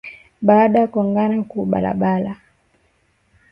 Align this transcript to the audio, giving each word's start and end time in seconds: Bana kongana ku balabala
Bana 0.47 0.79
kongana 0.91 1.37
ku 1.49 1.59
balabala 1.71 2.33